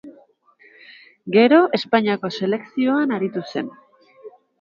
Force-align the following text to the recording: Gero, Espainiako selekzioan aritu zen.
Gero, 1.35 1.59
Espainiako 1.79 2.31
selekzioan 2.39 3.13
aritu 3.19 3.45
zen. 3.55 3.71